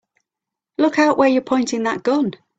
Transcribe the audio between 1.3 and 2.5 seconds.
pointing that gun!